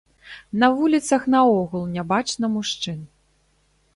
На 0.63 0.67
вуліцах 0.77 1.27
наогул 1.33 1.85
нябачна 1.97 2.45
мужчын. 2.55 2.99